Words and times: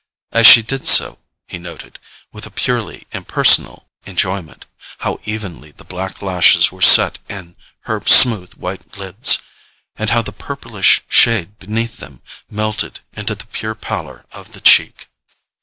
As 0.31 0.47
she 0.47 0.63
did 0.63 0.87
so, 0.87 1.19
he 1.47 1.59
noted, 1.59 1.99
with 2.31 2.47
a 2.47 2.49
purely 2.49 3.05
impersonal 3.11 3.87
enjoyment, 4.07 4.65
how 4.97 5.19
evenly 5.25 5.73
the 5.73 5.83
black 5.83 6.23
lashes 6.23 6.71
were 6.71 6.81
set 6.81 7.19
in 7.29 7.55
her 7.81 8.01
smooth 8.01 8.55
white 8.55 8.97
lids, 8.97 9.37
and 9.95 10.09
how 10.09 10.23
the 10.23 10.31
purplish 10.33 11.03
shade 11.07 11.59
beneath 11.59 11.97
them 11.97 12.23
melted 12.49 13.01
into 13.13 13.35
the 13.35 13.45
pure 13.45 13.75
pallor 13.75 14.25
of 14.31 14.53
the 14.53 14.61
cheek. 14.61 15.07